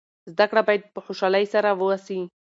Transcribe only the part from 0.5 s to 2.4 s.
باید په خوشحالۍ سره وسي.